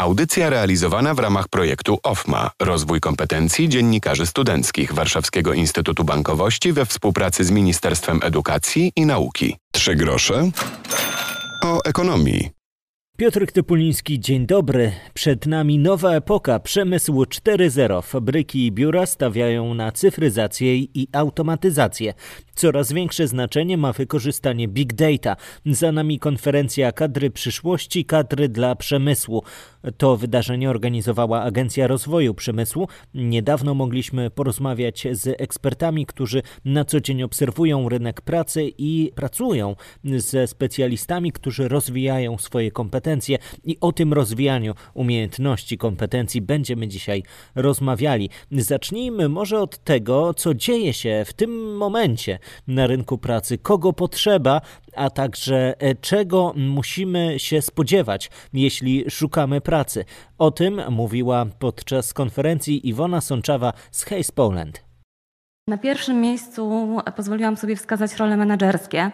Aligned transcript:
Audycja 0.00 0.50
realizowana 0.50 1.14
w 1.14 1.18
ramach 1.18 1.48
projektu 1.48 1.98
OFMA 2.02 2.50
Rozwój 2.62 3.00
kompetencji 3.00 3.68
dziennikarzy 3.68 4.26
studenckich 4.26 4.92
Warszawskiego 4.92 5.52
Instytutu 5.52 6.04
Bankowości 6.04 6.72
we 6.72 6.86
współpracy 6.86 7.44
z 7.44 7.50
Ministerstwem 7.50 8.20
Edukacji 8.22 8.92
i 8.96 9.06
Nauki. 9.06 9.56
Trzy 9.72 9.94
grosze 9.94 10.50
o 11.64 11.84
ekonomii. 11.84 12.58
Piotr 13.20 13.52
Typuliński, 13.52 14.20
dzień 14.20 14.46
dobry. 14.46 14.92
Przed 15.14 15.46
nami 15.46 15.78
nowa 15.78 16.12
epoka, 16.14 16.58
przemysł 16.58 17.22
4.0. 17.22 18.02
Fabryki 18.02 18.66
i 18.66 18.72
biura 18.72 19.06
stawiają 19.06 19.74
na 19.74 19.92
cyfryzację 19.92 20.76
i 20.76 21.08
automatyzację. 21.12 22.14
Coraz 22.54 22.92
większe 22.92 23.28
znaczenie 23.28 23.76
ma 23.76 23.92
wykorzystanie 23.92 24.68
big 24.68 24.92
data. 24.92 25.36
Za 25.66 25.92
nami 25.92 26.18
konferencja 26.18 26.92
kadry 26.92 27.30
przyszłości, 27.30 28.04
kadry 28.04 28.48
dla 28.48 28.76
przemysłu. 28.76 29.42
To 29.96 30.16
wydarzenie 30.16 30.70
organizowała 30.70 31.42
Agencja 31.42 31.86
Rozwoju 31.86 32.34
Przemysłu. 32.34 32.88
Niedawno 33.14 33.74
mogliśmy 33.74 34.30
porozmawiać 34.30 35.06
z 35.12 35.40
ekspertami, 35.40 36.06
którzy 36.06 36.42
na 36.64 36.84
co 36.84 37.00
dzień 37.00 37.22
obserwują 37.22 37.88
rynek 37.88 38.20
pracy 38.20 38.72
i 38.78 39.12
pracują 39.14 39.76
ze 40.04 40.46
specjalistami, 40.46 41.32
którzy 41.32 41.68
rozwijają 41.68 42.38
swoje 42.38 42.70
kompetencje. 42.70 43.38
I 43.64 43.76
o 43.80 43.92
tym 43.92 44.12
rozwijaniu 44.12 44.74
umiejętności, 44.94 45.78
kompetencji 45.78 46.42
będziemy 46.42 46.88
dzisiaj 46.88 47.22
rozmawiali. 47.54 48.30
Zacznijmy 48.52 49.28
może 49.28 49.60
od 49.60 49.78
tego, 49.84 50.34
co 50.34 50.54
dzieje 50.54 50.92
się 50.92 51.24
w 51.26 51.32
tym 51.32 51.76
momencie 51.76 52.38
na 52.66 52.86
rynku 52.86 53.18
pracy, 53.18 53.58
kogo 53.58 53.92
potrzeba, 53.92 54.60
a 54.94 55.10
także 55.10 55.74
e, 55.78 55.94
czego 55.94 56.52
musimy 56.56 57.34
się 57.38 57.62
spodziewać, 57.62 58.30
jeśli 58.52 59.04
szukamy 59.10 59.60
pracy. 59.60 59.77
O 60.38 60.50
tym 60.50 60.80
mówiła 60.90 61.46
podczas 61.58 62.14
konferencji 62.14 62.88
Iwona 62.88 63.20
Sączawa 63.20 63.72
z 63.90 64.04
Hayes 64.04 64.30
Poland. 64.30 64.84
Na 65.68 65.78
pierwszym 65.78 66.20
miejscu 66.20 66.88
pozwoliłam 67.16 67.56
sobie 67.56 67.76
wskazać 67.76 68.16
role 68.16 68.36
menedżerskie. 68.36 69.10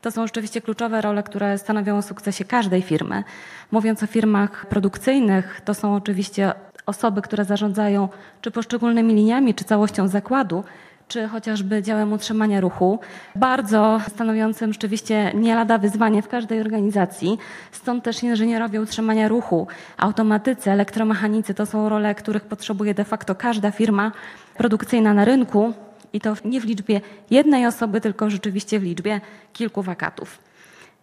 To 0.00 0.10
są 0.10 0.26
rzeczywiście 0.26 0.60
kluczowe 0.60 1.00
role, 1.00 1.22
które 1.22 1.58
stanowią 1.58 1.96
o 1.96 2.02
sukcesie 2.02 2.44
każdej 2.44 2.82
firmy. 2.82 3.24
Mówiąc 3.70 4.02
o 4.02 4.06
firmach 4.06 4.66
produkcyjnych, 4.66 5.60
to 5.64 5.74
są 5.74 5.94
oczywiście 5.94 6.52
osoby, 6.86 7.22
które 7.22 7.44
zarządzają 7.44 8.08
czy 8.40 8.50
poszczególnymi 8.50 9.14
liniami, 9.14 9.54
czy 9.54 9.64
całością 9.64 10.08
zakładu, 10.08 10.64
czy 11.08 11.28
chociażby 11.28 11.82
działem 11.82 12.12
utrzymania 12.12 12.60
ruchu, 12.60 12.98
bardzo 13.34 14.00
stanowiącym 14.08 14.72
rzeczywiście 14.72 15.32
nie 15.34 15.54
lada 15.54 15.78
wyzwanie 15.78 16.22
w 16.22 16.28
każdej 16.28 16.60
organizacji. 16.60 17.38
Stąd 17.72 18.04
też 18.04 18.22
inżynierowie 18.22 18.80
utrzymania 18.80 19.28
ruchu, 19.28 19.66
automatycy, 19.96 20.70
elektromechanicy 20.70 21.54
to 21.54 21.66
są 21.66 21.88
role, 21.88 22.14
których 22.14 22.44
potrzebuje 22.44 22.94
de 22.94 23.04
facto 23.04 23.34
każda 23.34 23.70
firma 23.70 24.12
produkcyjna 24.56 25.14
na 25.14 25.24
rynku 25.24 25.72
i 26.12 26.20
to 26.20 26.34
nie 26.44 26.60
w 26.60 26.64
liczbie 26.64 27.00
jednej 27.30 27.66
osoby, 27.66 28.00
tylko 28.00 28.30
rzeczywiście 28.30 28.80
w 28.80 28.82
liczbie 28.82 29.20
kilku 29.52 29.82
wakatów. 29.82 30.38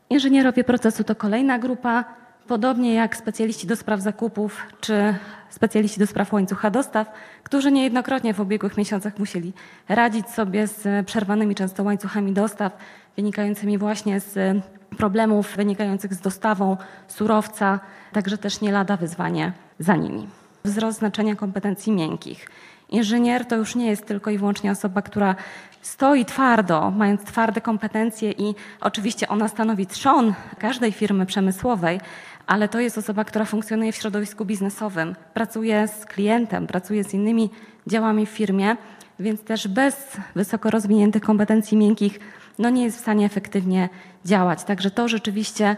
Inżynierowie 0.10 0.64
procesu 0.64 1.04
to 1.04 1.16
kolejna 1.16 1.60
grupa, 1.60 2.04
Podobnie 2.48 2.94
jak 2.94 3.18
specjaliści 3.18 3.68
do 3.68 3.76
spraw 3.76 4.02
zakupów 4.02 4.62
czy 4.82 5.16
specjaliści 5.50 6.00
do 6.00 6.08
spraw 6.08 6.34
łańcucha 6.34 6.70
dostaw, 6.70 7.12
którzy 7.44 7.72
niejednokrotnie 7.72 8.34
w 8.34 8.40
ubiegłych 8.40 8.78
miesiącach 8.78 9.20
musieli 9.20 9.54
radzić 9.90 10.30
sobie 10.30 10.68
z 10.68 11.06
przerwanymi 11.06 11.56
często 11.56 11.84
łańcuchami 11.84 12.34
dostaw, 12.34 12.78
wynikającymi 13.16 13.78
właśnie 13.78 14.20
z 14.20 14.64
problemów 14.98 15.56
wynikających 15.56 16.14
z 16.14 16.22
dostawą 16.22 16.78
surowca, 17.08 17.80
także 18.12 18.38
też 18.38 18.62
nie 18.62 18.72
lada 18.72 18.98
wyzwanie 18.98 19.52
za 19.80 19.96
nimi. 19.96 20.28
Wzrost 20.64 21.00
znaczenia 21.00 21.36
kompetencji 21.36 21.92
miękkich. 21.92 22.50
Inżynier 22.90 23.46
to 23.46 23.56
już 23.56 23.76
nie 23.76 23.88
jest 23.88 24.06
tylko 24.06 24.32
i 24.32 24.38
wyłącznie 24.38 24.72
osoba, 24.72 25.02
która 25.02 25.36
stoi 25.82 26.26
twardo, 26.26 26.92
mając 26.92 27.24
twarde 27.24 27.62
kompetencje 27.62 28.32
i 28.32 28.56
oczywiście 28.82 29.28
ona 29.28 29.48
stanowi 29.48 29.88
trzon 29.88 30.34
każdej 30.60 30.92
firmy 30.92 31.26
przemysłowej, 31.26 32.00
ale 32.48 32.70
to 32.70 32.80
jest 32.80 32.98
osoba, 32.98 33.26
która 33.26 33.46
funkcjonuje 33.46 33.92
w 33.92 33.96
środowisku 33.96 34.46
biznesowym, 34.46 35.16
pracuje 35.34 35.88
z 35.88 36.06
klientem, 36.06 36.68
pracuje 36.68 37.04
z 37.04 37.14
innymi 37.14 37.50
działami 37.88 38.26
w 38.26 38.30
firmie, 38.30 38.78
więc 39.20 39.44
też 39.44 39.68
bez 39.68 40.18
wysoko 40.36 40.70
rozwiniętych 40.70 41.24
kompetencji 41.24 41.78
miękkich 41.78 42.20
no 42.60 42.70
nie 42.70 42.84
jest 42.84 42.98
w 42.98 43.02
stanie 43.02 43.26
efektywnie 43.26 43.90
działać. 44.26 44.64
Także 44.64 44.92
to 44.92 45.08
rzeczywiście 45.08 45.76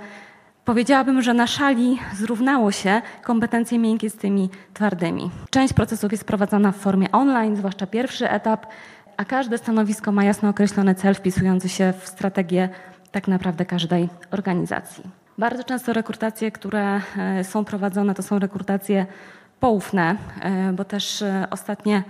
powiedziałabym, 0.66 1.22
że 1.22 1.34
na 1.34 1.48
szali 1.48 2.00
zrównało 2.16 2.72
się 2.72 3.02
kompetencje 3.24 3.80
miękkie 3.80 4.10
z 4.10 4.16
tymi 4.16 4.50
twardymi. 4.74 5.32
Część 5.50 5.74
procesów 5.74 6.12
jest 6.12 6.24
prowadzona 6.24 6.72
w 6.72 6.78
formie 6.78 7.12
online, 7.12 7.56
zwłaszcza 7.56 7.88
pierwszy 7.88 8.30
etap, 8.30 8.66
a 9.18 9.26
każde 9.26 9.58
stanowisko 9.58 10.12
ma 10.12 10.24
jasno 10.24 10.50
określony 10.50 10.96
cel 10.96 11.16
wpisujący 11.16 11.70
się 11.70 11.94
w 12.00 12.08
strategię 12.08 12.70
tak 13.12 13.28
naprawdę 13.28 13.66
każdej 13.66 14.10
organizacji. 14.32 15.27
Bardzo 15.38 15.64
często 15.64 15.94
rekrutacje, 15.94 16.52
które 16.52 17.02
e, 17.18 17.44
są 17.44 17.66
prowadzone, 17.66 18.16
to 18.16 18.24
są 18.24 18.40
rekrutacje 18.40 19.06
poufne, 19.60 20.16
e, 20.42 20.74
bo 20.74 20.86
też 20.86 21.22
e, 21.22 21.48
ostatnie 21.50 22.04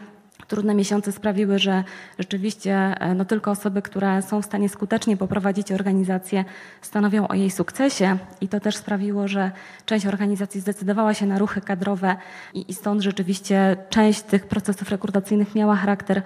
trudne 0.48 0.76
miesiące 0.76 1.12
sprawiły, 1.12 1.60
że 1.60 1.84
rzeczywiście 2.20 2.96
no, 3.16 3.26
tylko 3.26 3.52
osoby, 3.52 3.82
które 3.82 4.22
są 4.22 4.42
w 4.42 4.46
stanie 4.46 4.70
skutecznie 4.70 5.18
poprowadzić 5.18 5.72
organizację, 5.72 6.46
stanowią 6.82 7.28
o 7.28 7.34
jej 7.34 7.52
sukcesie 7.52 8.18
i 8.42 8.48
to 8.48 8.60
też 8.60 8.76
sprawiło, 8.76 9.28
że 9.28 9.52
część 9.86 10.06
organizacji 10.06 10.62
zdecydowała 10.62 11.14
się 11.14 11.26
na 11.26 11.40
ruchy 11.40 11.62
kadrowe 11.62 12.16
i, 12.54 12.72
i 12.72 12.74
stąd 12.74 13.02
rzeczywiście 13.02 13.78
część 13.90 14.22
tych 14.22 14.48
procesów 14.48 14.90
rekrutacyjnych 14.90 15.56
miała 15.56 15.76
charakter 15.76 16.22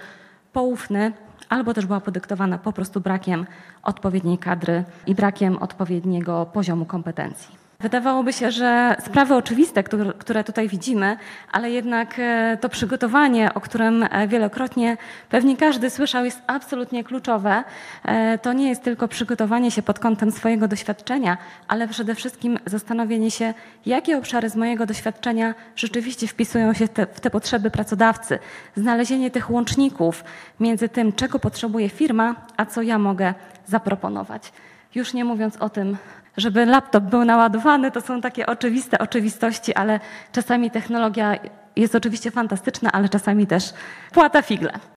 poufny, 0.53 1.11
albo 1.49 1.73
też 1.73 1.85
była 1.85 1.99
podyktowana 1.99 2.57
po 2.57 2.73
prostu 2.73 3.01
brakiem 3.01 3.45
odpowiedniej 3.83 4.37
kadry 4.37 4.83
i 5.07 5.15
brakiem 5.15 5.57
odpowiedniego 5.57 6.45
poziomu 6.45 6.85
kompetencji. 6.85 7.60
Wydawałoby 7.81 8.33
się, 8.33 8.51
że 8.51 8.95
sprawy 9.05 9.35
oczywiste, 9.35 9.83
które 10.19 10.43
tutaj 10.43 10.67
widzimy, 10.67 11.17
ale 11.51 11.71
jednak 11.71 12.15
e, 12.19 12.57
to 12.61 12.69
przygotowanie, 12.69 13.53
o 13.53 13.61
którym 13.61 14.03
e, 14.03 14.27
wielokrotnie 14.27 14.97
pewnie 15.29 15.57
każdy 15.57 15.89
słyszał, 15.89 16.25
jest 16.25 16.41
absolutnie 16.47 17.03
kluczowe. 17.03 17.63
E, 18.05 18.37
to 18.37 18.53
nie 18.53 18.69
jest 18.69 18.83
tylko 18.83 19.07
przygotowanie 19.07 19.71
się 19.71 19.81
pod 19.81 19.99
kątem 19.99 20.31
swojego 20.31 20.67
doświadczenia, 20.67 21.37
ale 21.67 21.87
przede 21.87 22.15
wszystkim 22.15 22.59
zastanowienie 22.65 23.31
się, 23.31 23.53
jakie 23.85 24.17
obszary 24.17 24.49
z 24.49 24.55
mojego 24.55 24.85
doświadczenia 24.85 25.53
rzeczywiście 25.75 26.27
wpisują 26.27 26.73
się 26.73 26.87
w 27.13 27.19
te 27.19 27.29
potrzeby 27.29 27.71
pracodawcy. 27.71 28.39
Znalezienie 28.75 29.31
tych 29.31 29.51
łączników 29.51 30.23
między 30.59 30.89
tym, 30.89 31.13
czego 31.13 31.39
potrzebuje 31.39 31.89
firma, 31.89 32.35
a 32.57 32.65
co 32.65 32.81
ja 32.81 32.99
mogę 32.99 33.33
zaproponować. 33.67 34.51
Już 34.95 35.13
nie 35.13 35.25
mówiąc 35.25 35.57
o 35.57 35.69
tym, 35.69 35.97
żeby 36.37 36.65
laptop 36.65 37.03
był 37.03 37.25
naładowany, 37.25 37.91
to 37.91 38.01
są 38.01 38.21
takie 38.21 38.45
oczywiste 38.45 38.99
oczywistości, 38.99 39.73
ale 39.73 39.99
czasami 40.31 40.71
technologia 40.71 41.35
jest 41.75 41.95
oczywiście 41.95 42.31
fantastyczna, 42.31 42.91
ale 42.91 43.09
czasami 43.09 43.47
też 43.47 43.73
płata 44.11 44.41
figle 44.41 44.90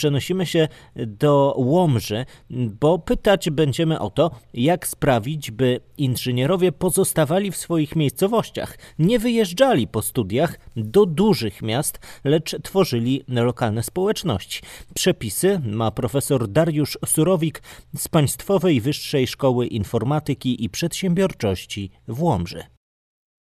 przenosimy 0.00 0.46
się 0.46 0.68
do 1.06 1.54
Łomży, 1.56 2.24
bo 2.50 2.98
pytać 2.98 3.50
będziemy 3.50 3.98
o 3.98 4.10
to, 4.10 4.30
jak 4.54 4.86
sprawić, 4.86 5.50
by 5.50 5.80
inżynierowie 5.98 6.72
pozostawali 6.72 7.50
w 7.50 7.56
swoich 7.56 7.96
miejscowościach, 7.96 8.78
nie 8.98 9.18
wyjeżdżali 9.18 9.88
po 9.88 10.02
studiach 10.02 10.58
do 10.76 11.06
dużych 11.06 11.62
miast, 11.62 11.98
lecz 12.24 12.56
tworzyli 12.62 13.24
lokalne 13.28 13.82
społeczności. 13.82 14.62
Przepisy 14.94 15.60
ma 15.66 15.90
profesor 15.90 16.48
Dariusz 16.48 16.98
Surowik 17.06 17.62
z 17.96 18.08
Państwowej 18.08 18.80
Wyższej 18.80 19.26
Szkoły 19.26 19.66
Informatyki 19.66 20.64
i 20.64 20.70
Przedsiębiorczości 20.70 21.90
w 22.08 22.22
Łomży. 22.22 22.62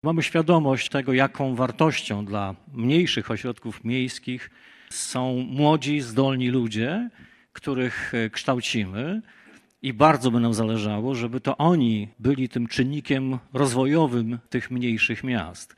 Mamy 0.03 0.23
świadomość 0.23 0.89
tego, 0.89 1.13
jaką 1.13 1.55
wartością 1.55 2.25
dla 2.25 2.55
mniejszych 2.73 3.31
ośrodków 3.31 3.85
miejskich 3.85 4.51
są 4.91 5.47
młodzi, 5.49 6.01
zdolni 6.01 6.49
ludzie, 6.49 7.11
których 7.53 8.15
e, 8.15 8.31
kształcimy. 8.31 9.23
I 9.83 9.93
bardzo 9.93 10.31
by 10.31 10.41
nam 10.41 10.55
zależało, 10.55 11.15
żeby 11.15 11.41
to 11.41 11.57
oni 11.57 12.09
byli 12.19 12.49
tym 12.49 12.67
czynnikiem 12.67 13.39
rozwojowym 13.53 14.39
tych 14.51 14.71
mniejszych 14.71 15.25
miast. 15.25 15.77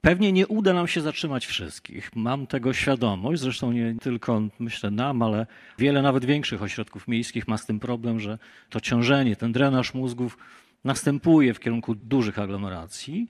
Pewnie 0.00 0.32
nie 0.32 0.46
uda 0.46 0.72
nam 0.72 0.88
się 0.88 1.00
zatrzymać 1.00 1.46
wszystkich. 1.46 2.10
Mam 2.16 2.46
tego 2.46 2.72
świadomość, 2.72 3.40
zresztą 3.40 3.72
nie 3.72 3.94
tylko 4.00 4.42
myślę 4.58 4.90
nam, 4.90 5.22
ale 5.22 5.46
wiele 5.78 6.02
nawet 6.02 6.24
większych 6.24 6.62
ośrodków 6.62 7.08
miejskich 7.08 7.48
ma 7.48 7.58
z 7.58 7.66
tym 7.66 7.80
problem, 7.80 8.20
że 8.20 8.38
to 8.70 8.80
ciążenie, 8.80 9.36
ten 9.36 9.52
drenaż 9.52 9.94
mózgów 9.94 10.38
następuje 10.84 11.54
w 11.54 11.60
kierunku 11.60 11.94
dużych 11.94 12.38
aglomeracji. 12.38 13.28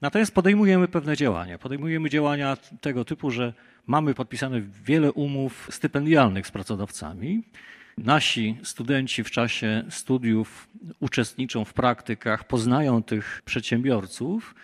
Natomiast 0.00 0.34
podejmujemy 0.34 0.88
pewne 0.88 1.16
działania. 1.16 1.58
Podejmujemy 1.58 2.10
działania 2.10 2.56
tego 2.80 3.04
typu, 3.04 3.30
że 3.30 3.52
mamy 3.86 4.14
podpisane 4.14 4.60
wiele 4.84 5.12
umów 5.12 5.68
stypendialnych 5.70 6.46
z 6.46 6.50
pracodawcami. 6.50 7.42
Nasi 7.98 8.56
studenci 8.62 9.24
w 9.24 9.30
czasie 9.30 9.84
studiów 9.90 10.68
uczestniczą 11.00 11.64
w 11.64 11.72
praktykach, 11.72 12.44
poznają 12.44 13.02
tych 13.02 13.42
przedsiębiorców. 13.44 14.54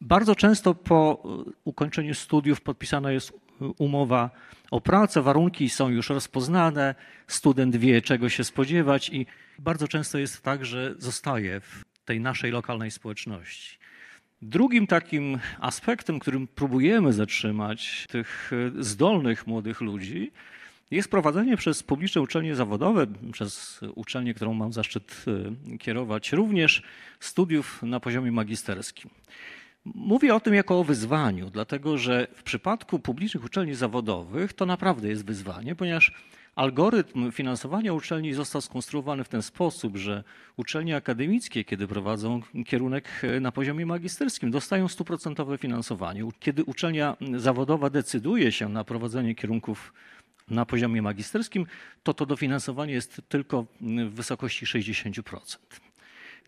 Bardzo 0.00 0.34
często 0.34 0.74
po 0.74 1.22
ukończeniu 1.64 2.14
studiów 2.14 2.60
podpisana 2.60 3.12
jest 3.12 3.32
umowa 3.78 4.30
o 4.70 4.80
pracę, 4.80 5.22
warunki 5.22 5.68
są 5.68 5.88
już 5.88 6.10
rozpoznane, 6.10 6.94
student 7.26 7.76
wie, 7.76 8.02
czego 8.02 8.28
się 8.28 8.44
spodziewać 8.44 9.08
i 9.08 9.26
bardzo 9.58 9.88
często 9.88 10.18
jest 10.18 10.42
tak, 10.42 10.64
że 10.64 10.94
zostaje 10.98 11.60
w 11.60 11.84
tej 12.04 12.20
naszej 12.20 12.50
lokalnej 12.50 12.90
społeczności. 12.90 13.80
Drugim 14.42 14.86
takim 14.86 15.38
aspektem, 15.58 16.18
którym 16.18 16.48
próbujemy 16.48 17.12
zatrzymać 17.12 18.06
tych 18.08 18.50
zdolnych 18.78 19.46
młodych 19.46 19.80
ludzi, 19.80 20.32
jest 20.90 21.10
prowadzenie 21.10 21.56
przez 21.56 21.82
publiczne 21.82 22.20
uczelnie 22.20 22.56
zawodowe, 22.56 23.06
przez 23.32 23.80
uczelnię, 23.94 24.34
którą 24.34 24.54
mam 24.54 24.72
zaszczyt 24.72 25.24
e, 25.72 25.78
kierować, 25.78 26.32
również 26.32 26.82
studiów 27.20 27.82
na 27.82 28.00
poziomie 28.00 28.32
magisterskim. 28.32 29.10
Mówię 29.84 30.34
o 30.34 30.40
tym 30.40 30.54
jako 30.54 30.80
o 30.80 30.84
wyzwaniu, 30.84 31.50
dlatego 31.50 31.98
że 31.98 32.26
w 32.34 32.42
przypadku 32.42 32.98
publicznych 32.98 33.44
uczelni 33.44 33.74
zawodowych 33.74 34.52
to 34.52 34.66
naprawdę 34.66 35.08
jest 35.08 35.24
wyzwanie, 35.24 35.74
ponieważ 35.74 36.12
algorytm 36.56 37.32
finansowania 37.32 37.92
uczelni 37.92 38.34
został 38.34 38.60
skonstruowany 38.60 39.24
w 39.24 39.28
ten 39.28 39.42
sposób, 39.42 39.96
że 39.96 40.24
uczelnie 40.56 40.96
akademickie, 40.96 41.64
kiedy 41.64 41.86
prowadzą 41.86 42.40
kierunek 42.66 43.22
na 43.40 43.52
poziomie 43.52 43.86
magisterskim, 43.86 44.50
dostają 44.50 44.88
stuprocentowe 44.88 45.58
finansowanie. 45.58 46.28
Kiedy 46.40 46.64
uczelnia 46.64 47.16
zawodowa 47.36 47.90
decyduje 47.90 48.52
się 48.52 48.68
na 48.68 48.84
prowadzenie 48.84 49.34
kierunków 49.34 49.92
na 50.48 50.66
poziomie 50.66 51.02
magisterskim, 51.02 51.66
to 52.02 52.14
to 52.14 52.26
dofinansowanie 52.26 52.92
jest 52.92 53.22
tylko 53.28 53.66
w 53.80 54.14
wysokości 54.14 54.66
60%. 54.66 55.56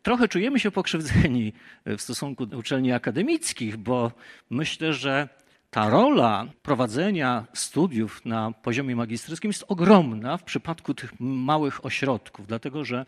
Trochę 0.02 0.28
czujemy 0.28 0.60
się 0.60 0.70
pokrzywdzeni 0.70 1.52
w 1.86 2.00
stosunku 2.00 2.46
do 2.46 2.58
uczelni 2.58 2.92
akademickich, 2.92 3.76
bo 3.76 4.12
myślę, 4.50 4.94
że 4.94 5.28
ta 5.72 5.88
rola 5.90 6.46
prowadzenia 6.62 7.44
studiów 7.52 8.24
na 8.24 8.52
poziomie 8.52 8.96
magisterskim 8.96 9.48
jest 9.48 9.64
ogromna 9.68 10.36
w 10.36 10.42
przypadku 10.42 10.94
tych 10.94 11.20
małych 11.20 11.84
ośrodków, 11.84 12.46
dlatego 12.46 12.84
że 12.84 13.06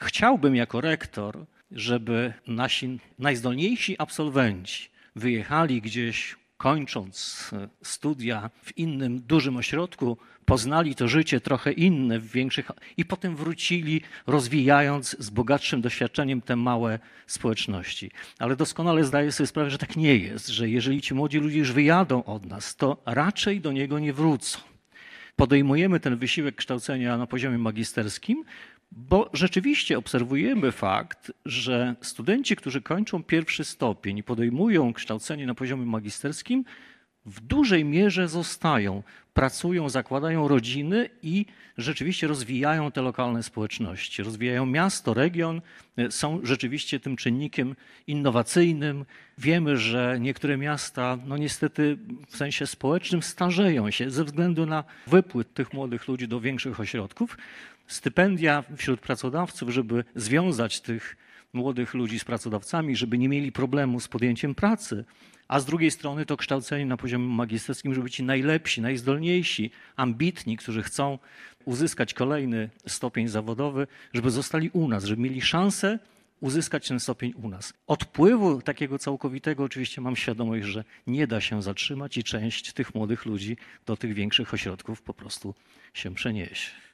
chciałbym 0.00 0.56
jako 0.56 0.80
rektor, 0.80 1.46
żeby 1.70 2.32
nasi 2.46 2.98
najzdolniejsi 3.18 3.96
absolwenci 3.98 4.88
wyjechali 5.16 5.82
gdzieś 5.82 6.36
kończąc 6.62 7.50
e, 7.52 7.68
studia 7.82 8.50
w 8.62 8.78
innym 8.78 9.20
dużym 9.20 9.56
ośrodku, 9.56 10.16
poznali 10.44 10.94
to 10.94 11.08
życie 11.08 11.40
trochę 11.40 11.72
inne 11.72 12.18
w 12.18 12.30
większych 12.30 12.70
i 12.96 13.04
potem 13.04 13.36
wrócili, 13.36 14.00
rozwijając 14.26 15.16
z 15.18 15.30
bogatszym 15.30 15.80
doświadczeniem 15.80 16.40
te 16.40 16.56
małe 16.56 16.98
społeczności. 17.26 18.10
Ale 18.38 18.56
doskonale 18.56 19.04
zdaję 19.04 19.32
sobie 19.32 19.46
sprawę, 19.46 19.70
że 19.70 19.78
tak 19.78 19.96
nie 19.96 20.16
jest, 20.16 20.48
że 20.48 20.68
jeżeli 20.68 21.00
ci 21.00 21.14
młodzi 21.14 21.38
ludzie 21.38 21.58
już 21.58 21.72
wyjadą 21.72 22.24
od 22.24 22.46
nas, 22.46 22.76
to 22.76 23.02
raczej 23.06 23.60
do 23.60 23.72
niego 23.72 23.98
nie 23.98 24.12
wrócą. 24.12 24.58
Podejmujemy 25.36 26.00
ten 26.00 26.16
wysiłek 26.16 26.54
kształcenia 26.54 27.18
na 27.18 27.26
poziomie 27.26 27.58
magisterskim, 27.58 28.44
bo 28.96 29.30
rzeczywiście 29.32 29.98
obserwujemy 29.98 30.72
fakt, 30.72 31.32
że 31.44 31.94
studenci, 32.00 32.56
którzy 32.56 32.82
kończą 32.82 33.22
pierwszy 33.22 33.64
stopień 33.64 34.18
i 34.18 34.22
podejmują 34.22 34.92
kształcenie 34.92 35.46
na 35.46 35.54
poziomie 35.54 35.86
magisterskim, 35.86 36.64
w 37.26 37.40
dużej 37.40 37.84
mierze 37.84 38.28
zostają, 38.28 39.02
pracują, 39.34 39.88
zakładają 39.88 40.48
rodziny 40.48 41.08
i 41.22 41.46
rzeczywiście 41.78 42.26
rozwijają 42.26 42.90
te 42.90 43.02
lokalne 43.02 43.42
społeczności, 43.42 44.22
rozwijają 44.22 44.66
miasto, 44.66 45.14
region, 45.14 45.60
są 46.10 46.40
rzeczywiście 46.42 47.00
tym 47.00 47.16
czynnikiem 47.16 47.76
innowacyjnym. 48.06 49.04
Wiemy, 49.38 49.76
że 49.76 50.16
niektóre 50.20 50.56
miasta, 50.56 51.18
no 51.26 51.36
niestety 51.36 51.98
w 52.28 52.36
sensie 52.36 52.66
społecznym, 52.66 53.22
starzeją 53.22 53.90
się 53.90 54.10
ze 54.10 54.24
względu 54.24 54.66
na 54.66 54.84
wypływ 55.06 55.46
tych 55.48 55.72
młodych 55.72 56.08
ludzi 56.08 56.28
do 56.28 56.40
większych 56.40 56.80
ośrodków 56.80 57.38
stypendia 57.86 58.64
wśród 58.76 59.00
pracodawców, 59.00 59.70
żeby 59.70 60.04
związać 60.14 60.80
tych 60.80 61.16
młodych 61.52 61.94
ludzi 61.94 62.18
z 62.18 62.24
pracodawcami, 62.24 62.96
żeby 62.96 63.18
nie 63.18 63.28
mieli 63.28 63.52
problemu 63.52 64.00
z 64.00 64.08
podjęciem 64.08 64.54
pracy, 64.54 65.04
a 65.48 65.60
z 65.60 65.64
drugiej 65.64 65.90
strony 65.90 66.26
to 66.26 66.36
kształcenie 66.36 66.86
na 66.86 66.96
poziomie 66.96 67.26
magisterskim, 67.26 67.94
żeby 67.94 68.10
ci 68.10 68.22
najlepsi, 68.22 68.80
najzdolniejsi, 68.80 69.70
ambitni, 69.96 70.56
którzy 70.56 70.82
chcą 70.82 71.18
uzyskać 71.64 72.14
kolejny 72.14 72.70
stopień 72.86 73.28
zawodowy, 73.28 73.86
żeby 74.14 74.30
zostali 74.30 74.70
u 74.70 74.88
nas, 74.88 75.04
żeby 75.04 75.22
mieli 75.22 75.40
szansę 75.40 75.98
uzyskać 76.40 76.88
ten 76.88 77.00
stopień 77.00 77.32
u 77.42 77.48
nas. 77.48 77.72
Odpływu 77.86 78.62
takiego 78.62 78.98
całkowitego 78.98 79.64
oczywiście 79.64 80.00
mam 80.00 80.16
świadomość, 80.16 80.64
że 80.64 80.84
nie 81.06 81.26
da 81.26 81.40
się 81.40 81.62
zatrzymać 81.62 82.16
i 82.16 82.24
część 82.24 82.72
tych 82.72 82.94
młodych 82.94 83.26
ludzi 83.26 83.56
do 83.86 83.96
tych 83.96 84.14
większych 84.14 84.54
ośrodków 84.54 85.02
po 85.02 85.14
prostu 85.14 85.54
się 85.94 86.14
przeniesie. 86.14 86.91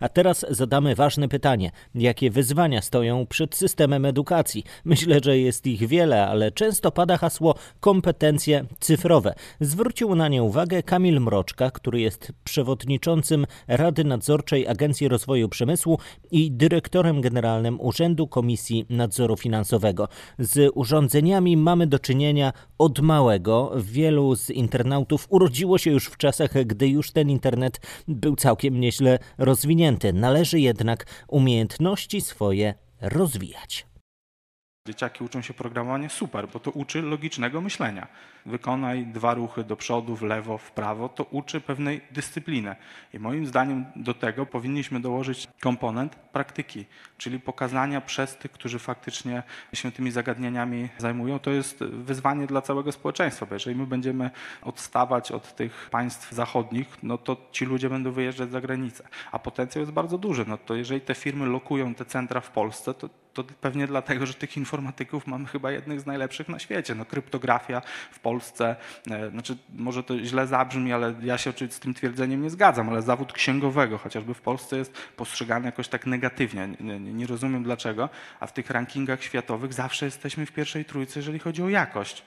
A 0.00 0.08
teraz 0.08 0.46
zadamy 0.50 0.94
ważne 0.94 1.28
pytanie: 1.28 1.70
jakie 1.94 2.30
wyzwania 2.30 2.82
stoją 2.82 3.26
przed 3.26 3.54
systemem 3.54 4.04
edukacji? 4.04 4.64
Myślę, 4.84 5.20
że 5.24 5.38
jest 5.38 5.66
ich 5.66 5.88
wiele, 5.88 6.26
ale 6.26 6.52
często 6.52 6.90
pada 6.90 7.16
hasło 7.16 7.54
kompetencje 7.80 8.64
cyfrowe. 8.80 9.34
Zwrócił 9.60 10.14
na 10.14 10.28
nie 10.28 10.42
uwagę 10.42 10.82
Kamil 10.82 11.20
Mroczka, 11.20 11.70
który 11.70 12.00
jest 12.00 12.32
przewodniczącym 12.44 13.46
Rady 13.68 14.04
Nadzorczej 14.04 14.68
Agencji 14.68 15.08
Rozwoju 15.08 15.48
Przemysłu 15.48 15.98
i 16.30 16.50
dyrektorem 16.50 17.20
generalnym 17.20 17.80
Urzędu 17.80 18.26
Komisji 18.26 18.86
Nadzoru 18.90 19.36
Finansowego. 19.36 20.08
Z 20.38 20.72
urządzeniami 20.74 21.56
mamy 21.56 21.86
do 21.86 21.98
czynienia 21.98 22.52
od 22.78 23.00
małego. 23.00 23.72
Wielu 23.76 24.36
z 24.36 24.50
internautów 24.50 25.26
urodziło 25.30 25.78
się 25.78 25.90
już 25.90 26.06
w 26.06 26.16
czasach, 26.16 26.64
gdy 26.64 26.88
już 26.88 27.12
ten 27.12 27.30
internet 27.30 27.80
był 28.08 28.36
całkiem 28.36 28.80
nieźle 28.80 29.18
rozwinięty 29.38 29.87
należy 30.12 30.60
jednak 30.60 31.24
umiejętności 31.28 32.20
swoje 32.20 32.74
rozwijać. 33.00 33.86
Dzieciaki 34.88 35.24
uczą 35.24 35.42
się 35.42 35.54
programowania 35.54 36.08
super, 36.08 36.48
bo 36.48 36.60
to 36.60 36.70
uczy 36.70 37.02
logicznego 37.02 37.60
myślenia. 37.60 38.08
Wykonaj 38.48 39.06
dwa 39.06 39.34
ruchy 39.34 39.64
do 39.64 39.76
przodu, 39.76 40.16
w 40.16 40.22
lewo, 40.22 40.58
w 40.58 40.70
prawo, 40.70 41.08
to 41.08 41.24
uczy 41.24 41.60
pewnej 41.60 42.00
dyscypliny. 42.10 42.76
I 43.14 43.18
moim 43.18 43.46
zdaniem 43.46 43.84
do 43.96 44.14
tego 44.14 44.46
powinniśmy 44.46 45.00
dołożyć 45.00 45.48
komponent 45.60 46.16
praktyki, 46.16 46.84
czyli 47.18 47.40
pokazania 47.40 48.00
przez 48.00 48.36
tych, 48.36 48.50
którzy 48.52 48.78
faktycznie 48.78 49.42
się 49.72 49.92
tymi 49.92 50.10
zagadnieniami 50.10 50.88
zajmują. 50.98 51.38
To 51.38 51.50
jest 51.50 51.78
wyzwanie 51.84 52.46
dla 52.46 52.60
całego 52.60 52.92
społeczeństwa, 52.92 53.46
bo 53.46 53.54
jeżeli 53.54 53.76
my 53.76 53.86
będziemy 53.86 54.30
odstawać 54.62 55.32
od 55.32 55.56
tych 55.56 55.88
państw 55.90 56.32
zachodnich, 56.32 56.98
no 57.02 57.18
to 57.18 57.36
ci 57.52 57.64
ludzie 57.64 57.90
będą 57.90 58.12
wyjeżdżać 58.12 58.50
za 58.50 58.60
granicę. 58.60 59.08
A 59.32 59.38
potencjał 59.38 59.80
jest 59.80 59.92
bardzo 59.92 60.18
duży. 60.18 60.44
No 60.48 60.58
to 60.58 60.74
jeżeli 60.74 61.00
te 61.00 61.14
firmy 61.14 61.46
lokują 61.46 61.94
te 61.94 62.04
centra 62.04 62.40
w 62.40 62.50
Polsce, 62.50 62.94
to 62.94 63.08
to 63.44 63.44
pewnie 63.60 63.86
dlatego, 63.86 64.26
że 64.26 64.34
tych 64.34 64.56
informatyków 64.56 65.26
mamy 65.26 65.46
chyba 65.46 65.70
jednych 65.70 66.00
z 66.00 66.06
najlepszych 66.06 66.48
na 66.48 66.58
świecie. 66.58 66.94
No, 66.94 67.04
kryptografia 67.04 67.82
w 68.10 68.18
Polsce, 68.18 68.37
e, 68.60 68.76
znaczy 69.30 69.56
może 69.74 70.02
to 70.02 70.18
źle 70.18 70.46
zabrzmi, 70.46 70.92
ale 70.92 71.14
ja 71.22 71.38
się 71.38 71.50
oczywiście 71.50 71.76
z 71.76 71.80
tym 71.80 71.94
twierdzeniem 71.94 72.42
nie 72.42 72.50
zgadzam, 72.50 72.88
ale 72.88 73.02
zawód 73.02 73.32
księgowego 73.32 73.98
chociażby 73.98 74.34
w 74.34 74.40
Polsce 74.40 74.76
jest 74.76 74.92
postrzegany 75.16 75.66
jakoś 75.66 75.88
tak 75.88 76.06
negatywnie. 76.06 76.68
Nie, 76.80 77.00
nie, 77.00 77.12
nie 77.12 77.26
rozumiem 77.26 77.62
dlaczego, 77.62 78.08
a 78.40 78.46
w 78.46 78.52
tych 78.52 78.70
rankingach 78.70 79.22
światowych 79.22 79.72
zawsze 79.72 80.04
jesteśmy 80.04 80.46
w 80.46 80.52
pierwszej 80.52 80.84
trójce, 80.84 81.18
jeżeli 81.18 81.38
chodzi 81.38 81.62
o 81.62 81.68
jakość. 81.68 82.22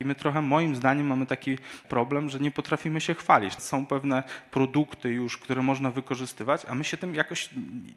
I 0.00 0.04
my 0.04 0.14
trochę, 0.14 0.42
moim 0.42 0.76
zdaniem, 0.76 1.06
mamy 1.06 1.26
taki 1.26 1.58
problem, 1.88 2.30
że 2.30 2.40
nie 2.40 2.50
potrafimy 2.50 3.00
się 3.00 3.14
chwalić. 3.14 3.62
Są 3.62 3.86
pewne 3.86 4.22
produkty 4.50 5.08
już, 5.10 5.38
które 5.38 5.62
można 5.62 5.90
wykorzystywać, 5.90 6.66
a 6.68 6.74
my 6.74 6.84
się 6.84 6.96
tym 6.96 7.14
jakoś, 7.14 7.50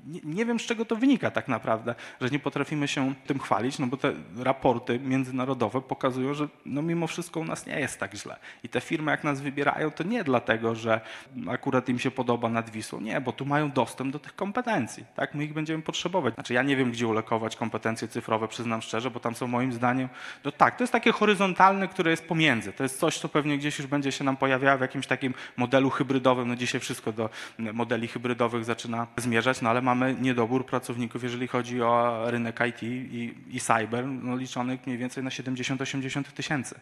nie, 0.08 0.20
nie, 0.24 0.46
wiem 0.46 0.60
z 0.60 0.64
czego 0.64 0.86
to 0.86 0.96
wynika 0.96 1.32
tak 1.32 1.48
naprawdę, 1.48 1.96
że 2.22 2.30
nie 2.30 2.40
potrafimy 2.40 2.88
się 2.88 3.14
tym 3.28 3.40
chwalić, 3.40 3.80
no 3.80 3.88
bo 3.88 3.98
te 3.98 4.14
raporty 4.38 5.00
międzynarodowe 5.00 5.82
pokazują, 5.82 6.34
że 6.34 6.48
no 6.66 6.82
mimo 6.82 7.08
wszystko 7.08 7.40
u 7.40 7.46
nas 7.46 7.66
nie 7.66 7.80
jest 7.80 8.00
tak 8.00 8.16
źle. 8.16 8.36
I 8.64 8.70
te 8.70 8.82
firmy 8.82 9.12
jak 9.12 9.24
nas 9.24 9.42
wybierają, 9.42 9.92
to 9.92 10.04
nie 10.04 10.24
dlatego, 10.24 10.76
że 10.76 11.02
akurat 11.50 11.90
im 11.90 12.00
się 12.00 12.12
podoba 12.12 12.50
nad 12.50 12.70
Wisłą, 12.70 13.02
nie, 13.02 13.22
bo 13.22 13.32
tu 13.32 13.46
mają 13.46 13.72
dostęp 13.72 14.14
do 14.14 14.20
tych 14.20 14.36
kompetencji, 14.36 15.06
tak? 15.16 15.36
My 15.36 15.44
ich 15.44 15.54
będziemy 15.54 15.84
potrzebować. 15.84 16.34
Znaczy 16.34 16.54
ja 16.54 16.64
nie 16.64 16.76
wiem, 16.76 16.92
gdzie 16.92 17.08
ulokować 17.08 17.56
kompetencje 17.56 18.08
cyfrowe, 18.08 18.48
przyznam 18.48 18.82
szczerze, 18.82 19.12
bo 19.12 19.20
tam 19.20 19.36
są 19.36 19.48
moim 19.48 19.74
zdaniem, 19.74 20.10
no 20.44 20.52
tak, 20.52 20.76
to 20.76 20.84
jest 20.84 20.94
takie 20.94 21.12
horyzontalne 21.12 21.87
które 21.88 22.12
jest 22.12 22.28
pomiędzy. 22.28 22.74
To 22.74 22.84
jest 22.84 23.00
coś, 23.00 23.20
co 23.20 23.30
pewnie 23.30 23.58
gdzieś 23.58 23.78
już 23.78 23.88
będzie 23.88 24.12
się 24.12 24.24
nam 24.24 24.38
pojawiało 24.38 24.78
w 24.78 24.82
jakimś 24.82 25.08
takim 25.08 25.34
modelu 25.58 25.90
hybrydowym. 25.90 26.48
No 26.48 26.56
dzisiaj 26.56 26.82
wszystko 26.82 27.12
do 27.12 27.30
modeli 27.60 28.08
hybrydowych 28.08 28.66
zaczyna 28.66 29.08
zmierzać, 29.18 29.62
no 29.62 29.70
ale 29.70 29.82
mamy 29.82 30.16
niedobór 30.22 30.66
pracowników, 30.66 31.24
jeżeli 31.24 31.48
chodzi 31.48 31.82
o 31.82 32.24
rynek 32.26 32.60
IT 32.70 32.84
i, 32.84 33.34
i 33.50 33.60
cyber, 33.60 34.08
no 34.08 34.36
liczonych 34.36 34.88
mniej 34.88 34.98
więcej 34.98 35.24
na 35.24 35.30
70-80 35.30 36.24
tysięcy. 36.24 36.76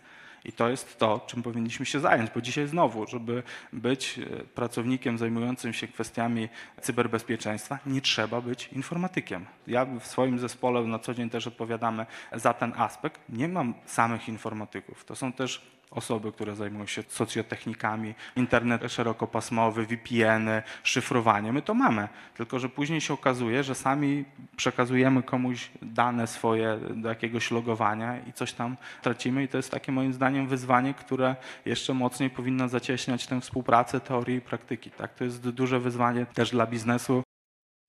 I 0.45 0.51
to 0.51 0.69
jest 0.69 0.99
to, 0.99 1.21
czym 1.27 1.43
powinniśmy 1.43 1.85
się 1.85 1.99
zająć, 1.99 2.29
bo 2.35 2.41
dzisiaj 2.41 2.67
znowu, 2.67 3.07
żeby 3.07 3.43
być 3.73 4.19
e, 4.19 4.43
pracownikiem 4.43 5.17
zajmującym 5.17 5.73
się 5.73 5.87
kwestiami 5.87 6.49
cyberbezpieczeństwa, 6.81 7.79
nie 7.85 8.01
trzeba 8.01 8.41
być 8.41 8.67
informatykiem. 8.67 9.45
Ja 9.67 9.85
w 9.85 10.07
swoim 10.07 10.39
zespole 10.39 10.83
na 10.83 10.99
co 10.99 11.13
dzień 11.13 11.29
też 11.29 11.47
odpowiadamy 11.47 12.05
za 12.33 12.53
ten 12.53 12.73
aspekt. 12.77 13.21
Nie 13.29 13.47
mam 13.47 13.73
samych 13.85 14.29
informatyków. 14.29 15.05
To 15.05 15.15
są 15.15 15.33
też 15.33 15.61
osoby, 15.95 16.31
które 16.31 16.55
zajmują 16.55 16.85
się 16.85 17.03
socjotechnikami, 17.07 18.13
internet 18.35 18.91
szerokopasmowy, 18.91 19.85
VPN-y, 19.85 20.63
szyfrowanie. 20.83 21.53
My 21.53 21.61
to 21.61 21.73
mamy, 21.73 22.07
tylko 22.37 22.59
że 22.59 22.69
później 22.69 23.01
się 23.01 23.13
okazuje, 23.13 23.63
że 23.63 23.75
sami 23.75 24.25
przekazujemy 24.55 25.23
komuś 25.23 25.69
dane 25.81 26.27
swoje 26.27 26.79
do 26.95 27.09
jakiegoś 27.09 27.51
logowania 27.51 28.19
i 28.19 28.33
coś 28.33 28.53
tam 28.53 28.77
tracimy 29.01 29.43
i 29.43 29.47
to 29.47 29.57
jest 29.57 29.71
takie 29.71 29.91
moim 29.91 30.13
zdaniem 30.13 30.47
wyzwanie, 30.47 30.93
które 30.93 31.35
jeszcze 31.65 31.93
mocniej 31.93 32.29
powinno 32.29 32.67
zacieśniać 32.67 33.27
tę 33.27 33.41
współpracę 33.41 33.99
teorii 33.99 34.37
i 34.37 34.41
praktyki. 34.41 34.91
Tak? 34.91 35.13
To 35.13 35.23
jest 35.23 35.49
duże 35.49 35.79
wyzwanie 35.79 36.25
też 36.25 36.51
dla 36.51 36.67
biznesu, 36.67 37.23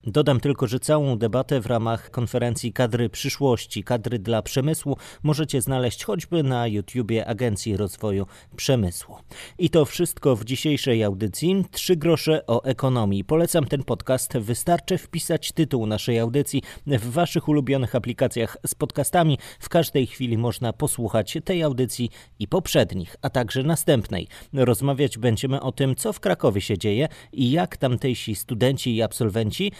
Dodam 0.09 0.39
tylko, 0.39 0.67
że 0.67 0.79
całą 0.79 1.17
debatę 1.17 1.61
w 1.61 1.65
ramach 1.65 2.11
konferencji 2.11 2.73
Kadry 2.73 3.09
Przyszłości, 3.09 3.83
Kadry 3.83 4.19
dla 4.19 4.41
Przemysłu 4.41 4.97
możecie 5.23 5.61
znaleźć 5.61 6.03
choćby 6.03 6.43
na 6.43 6.67
YouTubie 6.67 7.25
Agencji 7.25 7.77
Rozwoju 7.77 8.25
Przemysłu. 8.55 9.15
I 9.57 9.69
to 9.69 9.85
wszystko 9.85 10.35
w 10.35 10.45
dzisiejszej 10.45 11.03
audycji. 11.03 11.65
Trzy 11.71 11.95
grosze 11.95 12.45
o 12.45 12.63
ekonomii. 12.63 13.23
Polecam 13.23 13.65
ten 13.65 13.83
podcast. 13.83 14.37
Wystarczy 14.37 14.97
wpisać 14.97 15.51
tytuł 15.51 15.85
naszej 15.85 16.19
audycji 16.19 16.61
w 16.85 17.11
waszych 17.11 17.47
ulubionych 17.47 17.95
aplikacjach 17.95 18.57
z 18.67 18.75
podcastami. 18.75 19.37
W 19.59 19.69
każdej 19.69 20.07
chwili 20.07 20.37
można 20.37 20.73
posłuchać 20.73 21.37
tej 21.45 21.63
audycji 21.63 22.09
i 22.39 22.47
poprzednich, 22.47 23.15
a 23.21 23.29
także 23.29 23.63
następnej. 23.63 24.27
Rozmawiać 24.53 25.17
będziemy 25.17 25.61
o 25.61 25.71
tym, 25.71 25.95
co 25.95 26.13
w 26.13 26.19
Krakowie 26.19 26.61
się 26.61 26.77
dzieje 26.77 27.07
i 27.31 27.51
jak 27.51 27.77
tamtejsi 27.77 28.35
studenci 28.35 28.95
i 28.95 29.01
absolwenci 29.01 29.71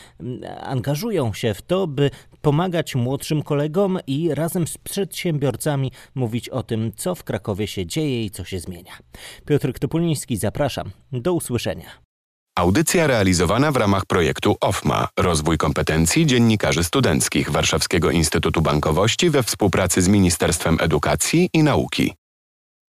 angażują 0.62 1.34
się 1.34 1.54
w 1.54 1.62
to, 1.62 1.88
by 1.88 2.12
pomagać 2.42 2.96
młodszym 2.96 3.44
kolegom 3.44 4.00
i 4.08 4.36
razem 4.36 4.68
z 4.68 4.78
przedsiębiorcami 4.78 5.92
mówić 6.16 6.50
o 6.50 6.64
tym, 6.64 6.92
co 6.96 7.16
w 7.16 7.24
Krakowie 7.24 7.68
się 7.68 7.86
dzieje 7.86 8.26
i 8.26 8.32
co 8.32 8.44
się 8.44 8.60
zmienia. 8.60 8.94
Piotr 9.46 9.74
Topuliński, 9.80 10.38
zapraszam. 10.38 10.92
Do 11.12 11.34
usłyszenia. 11.34 12.08
Audycja 12.58 13.08
realizowana 13.08 13.72
w 13.72 13.76
ramach 13.76 14.06
projektu 14.06 14.56
OFMA 14.62 15.08
Rozwój 15.20 15.58
kompetencji 15.58 16.26
dziennikarzy 16.26 16.84
studenckich 16.84 17.52
Warszawskiego 17.52 18.12
Instytutu 18.12 18.62
Bankowości 18.62 19.30
we 19.30 19.44
współpracy 19.44 20.02
z 20.02 20.08
Ministerstwem 20.08 20.78
Edukacji 20.82 21.50
i 21.54 21.64
Nauki. 21.64 22.14